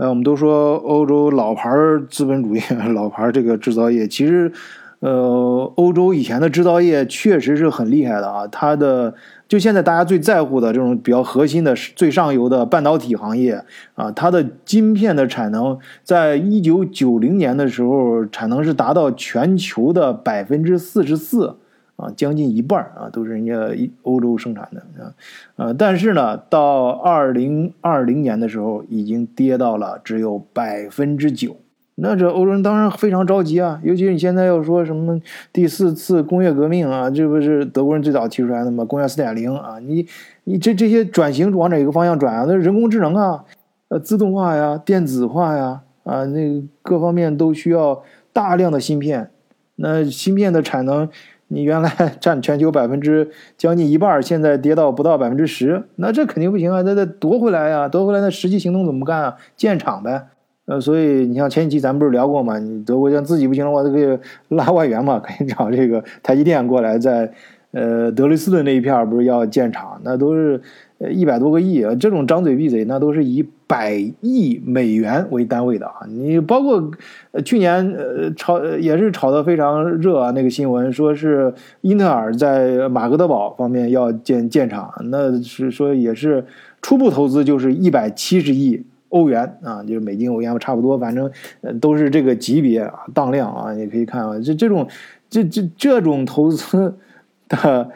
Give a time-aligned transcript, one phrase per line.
[0.00, 1.68] 呃，我们都说欧洲老牌
[2.08, 2.60] 资本主义、
[2.94, 4.50] 老牌这个制造业，其实，
[5.00, 8.46] 呃，欧洲以前的制造业确实是很厉害的啊。
[8.46, 9.12] 它的
[9.46, 21.56] 就现在大家最在乎的这种比较核心的、最上游的半导体行业啊，它的晶片的产能，在一九九零年的时候，产能是达到全球的百分之四十四。
[22.00, 23.54] 啊，将近一半啊，都是人家
[24.02, 25.12] 欧洲生产的啊，
[25.56, 31.56] 呃，但是呢，到二零二零年的时候，已经跌到了只有百分之九。
[31.96, 35.20] 那这欧洲人当然非常着急啊，尤其是你现在要说什么
[35.52, 38.82] 第四次工业革命啊，这不是德国人最早提出来的吗？
[38.86, 40.06] 工业四点零啊，你
[40.44, 42.46] 你这这些转型往哪个方向转啊？
[42.48, 43.44] 那人工智能啊，
[43.88, 49.30] 呃，自动化呀，电子化呀，啊，那各方面都需要大量的芯片，
[49.76, 51.06] 那芯片的产能。
[51.52, 51.90] 你原来
[52.20, 53.28] 占全球百分之
[53.58, 56.82] 将近一半，现在跌到不到百分之十，那这肯定不行啊！
[56.82, 59.36] 那得夺回来呀，夺回来那实际行动怎么干啊？
[59.56, 60.28] 建厂呗。
[60.66, 62.58] 呃，所以你像前几期咱们不是聊过嘛？
[62.58, 67.32] 你德国像自己不行的话，就可以拉外援嘛，可以找这个台积电过来，在
[67.72, 70.60] 呃德累斯顿那一片儿不是要建厂，那都是。
[71.02, 76.04] 呃，一百多个亿啊，这种张嘴闭嘴，那都是一百亿美元为单位的啊。
[76.08, 76.90] 你包括
[77.44, 86.44] 去年呃炒也是炒得非常热啊，那个新闻说是英特尔在马格德堡方面要建建厂，那是说也是
[86.82, 91.30] 初步投资就是一百七十亿欧元啊，就是美金欧元差不多，反正
[91.80, 94.84] 都是这个级别啊，当量啊，你可以看啊，这这种
[95.28, 96.92] 这这这种投资
[97.58, 97.90] 的。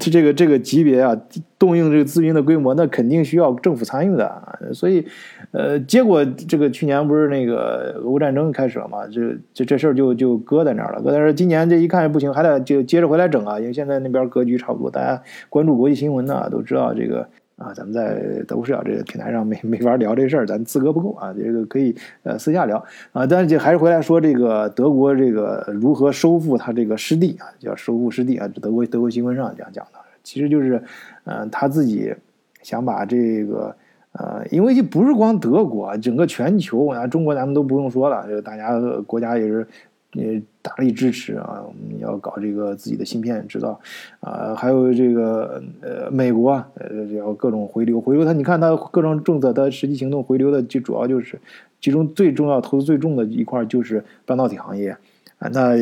[0.00, 1.16] 这这个这个级别啊，
[1.56, 4.58] 动用这个资金的规模，那肯定需要政府参与的。
[4.74, 5.06] 所以，
[5.52, 11.00] 呃，结果这个去年不是那个俄乌战争开始了嘛，这这这事儿就就搁在那儿了。
[11.00, 13.60] 搁在那儿，今年这一看不行，还得就接着回来整啊。
[13.60, 17.28] 因为现在那边格局差不多，大家关注国际新闻呢，都知道这个。
[17.60, 23.26] 啊，咱们在德国视角这个平台上没没法聊这事儿，咱资格不够啊，这个可以呃私下聊啊。
[23.26, 28.48] 但是就还是回来说这个德国这个如何收复他这个失地啊，叫收复失地啊。
[28.62, 30.82] 德国德国新闻上讲讲的，其实就是，
[31.24, 32.14] 嗯，他自己
[32.62, 33.76] 想把这个
[34.12, 39.66] 呃，因为就不是光德国，整个全球啊，中国咱们都不用说了，这个大家国家也是。
[40.12, 41.62] 也大力支持啊！
[41.64, 43.78] 我们要搞这个自己的芯片制造，
[44.20, 51.38] 啊，还有这个呃，美国呃，要各种回流，回流它，你看它各种政策，它实际行动回流的就主要就是，
[51.80, 54.90] 其中最重要投资最重的一块就是半导体行业
[55.38, 55.48] 啊。
[55.52, 55.76] 那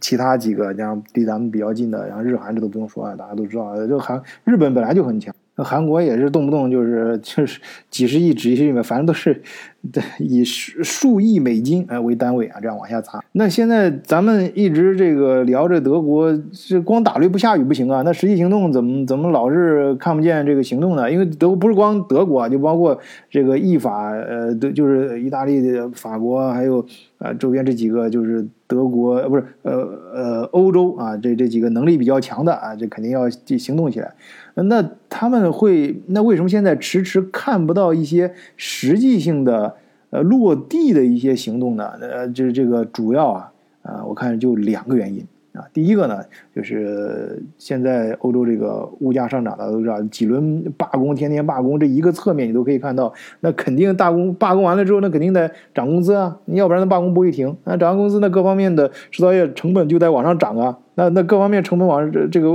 [0.00, 5.34] 其他几个像离咱们比较近的，像日韩这都不用说啊，大家都知道，就韩日本本来就很强。
[5.58, 7.58] 那韩国也是动不动就是就是
[7.90, 9.42] 几十亿、几十亿美，反正都是
[9.92, 13.22] 对以数数亿美金哎为单位啊，这样往下砸。
[13.32, 18.02] 那现在咱们一直这个聊着德国，是光打雷不下雨不行啊。
[18.02, 21.10] 那实际行动怎么怎么老是看不见这个行动呢？
[21.10, 22.98] 因为德国不是光德国啊，就包括
[23.30, 25.62] 这个意法，呃，都就是意大利、
[25.94, 26.84] 法国，还有
[27.18, 29.72] 呃周边这几个就是德国，不是呃
[30.14, 34.12] 呃欧洲啊，这这几个能力比较强的啊，这肯定要行动起来。
[34.54, 39.75] 那他们会，那为什么现在迟迟看不到一些实际性的
[40.10, 41.90] 呃落地的一些行动呢？
[42.00, 43.52] 呃，就是这个主要啊，
[43.82, 45.64] 啊，我看就两个原因啊。
[45.72, 46.22] 第一个呢，
[46.54, 60.78] 就是现在欧洲这个物价上涨，大家都知道，几轮罢工，天天罢工，这一个侧面你都可以看到，那肯定大工罢工完了之后，那肯定得涨工资啊，要不然那罢工不会停，那涨完工资，那各方面的制造业成本就得往上涨啊。
[60.96, 62.50] 那那各方面成本往这这个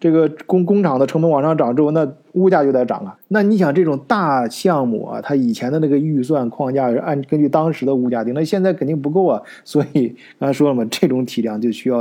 [0.00, 3.16] 这个工工厂的成本往上涨之后，那物价就得涨啊。
[3.28, 9.40] 那你想这种大项目啊，它以前的那个预算框架是按根据当时的物价定，那现在肯定不够啊。
[9.64, 11.98] 所以刚才说了嘛，这种体量就需要，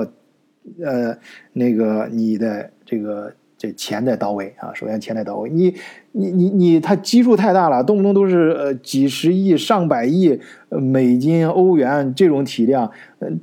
[0.83, 1.15] 呃，
[1.53, 3.31] 那个你的这个。
[3.59, 4.71] 这钱得到位啊！
[4.75, 5.73] 首先钱得到位，你
[6.11, 10.39] 你你你，它基数太大了，动不动都是呃几十亿、上百亿
[10.69, 12.89] 美金、欧元这种体量，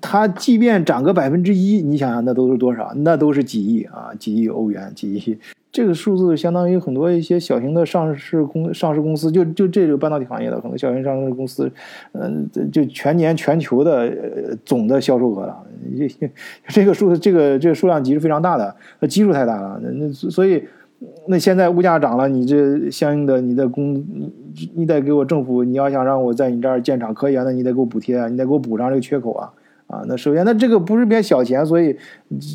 [0.00, 2.92] 它即便涨个百分之一，你想想那都是多少？
[2.96, 5.38] 那都是几亿啊，几亿欧元，几亿。
[5.72, 11.68] 这个数字相当于很多一些小型的上市公上市公司，就就这个半导体行业的很多小型上市公司，
[12.12, 15.66] 嗯，就全年全球的总的销售额了。
[15.98, 16.30] 这
[16.68, 18.76] 这个数，这个这个数量级是非常大的，
[19.08, 19.80] 基数太大了。
[19.82, 20.62] 那那所以，
[21.26, 24.32] 那现在物价涨了，你这相应的你的工，你
[24.74, 29.52] 你得给我政府，你要想让我在你这儿建厂可以啊，那你得给我补贴啊，你得给我补上这个缺口啊。
[29.86, 31.94] 啊，那首先，那这个不是点小钱，所以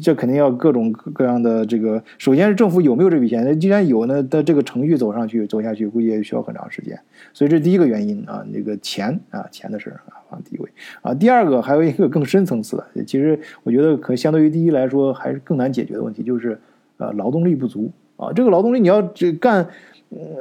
[0.01, 2.03] 这肯定要各种各样的这个。
[2.17, 3.45] 首先是政府有没有这笔钱？
[3.45, 6.99] 那既然有呢，那这个程序走上去、走下去，估计也需要很长时间。
[7.31, 10.67] 所以这第一个原因啊，那个钱啊，钱的事啊放第一位
[11.03, 11.13] 啊。
[11.13, 16.59] 第二个还有一个更深层次的，其实我觉得可相对于第一来说还是更难解决的问题，就是
[16.97, 18.31] 呃劳动力不足啊。
[18.33, 19.67] 这个劳动力你要这干。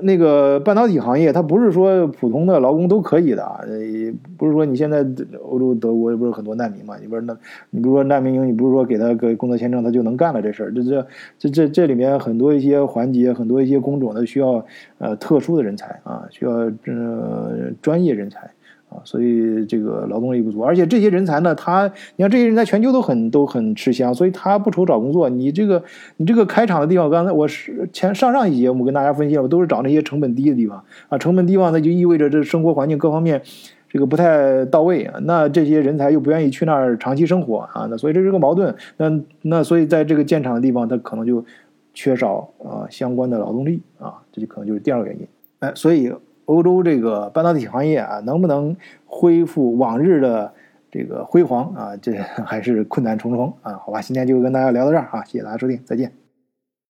[0.00, 5.06] 那个半导体行业，它不是说普通的劳工都可以的啊，也，不是说你现在
[5.42, 6.96] 欧洲德国不是很多难民嘛？
[6.98, 7.36] 你不是那，
[7.68, 10.72] 你不是说难民营，你不是说给他个工作签证他就能干了这事儿？
[10.72, 11.06] 这这
[11.38, 14.64] 这这这里面很多一些环节，很多一些工种，它需要
[14.96, 18.50] 呃特殊的人才啊，需要呃专业人才。
[18.90, 21.84] 啊，所以这个劳动力不足，而且这些人才呢，他
[22.16, 25.28] 你看这些人在全球都很都很吃香，所以他不愁找工作。
[25.28, 25.82] 你这个
[26.16, 33.42] 你这个开厂的地方，刚才我是前上上一节我们跟大家分析了，都是找那些成本低的地方啊，成本低方那就意味着这生活环境各方面
[33.90, 38.74] 这个不太到位啊，那这些人才又不愿意去那儿长期生活啊，那所以这是个矛盾。
[38.96, 41.44] 那那所以在这个建厂的地方，它可能就
[41.92, 45.28] 缺少啊相关的劳动力啊，这就可能就是第二个原因。
[45.58, 46.10] 哎，所以。
[46.48, 48.74] 欧洲这个半导体行业啊，能不能
[49.04, 50.50] 恢复往日的
[50.90, 51.94] 这个辉煌啊？
[52.00, 53.74] 这还是困难重重啊！
[53.84, 56.27] 好吧，今天就跟大家聊到这儿啊，谢谢大家收听，再见。